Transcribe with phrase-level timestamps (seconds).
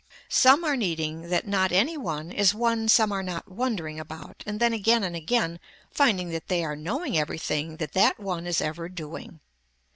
[0.29, 4.59] Some are needing that not any one is one some are not wondering about and
[4.59, 5.59] then again and again
[5.91, 9.41] finding that they are knowing everything that that one is ever doing.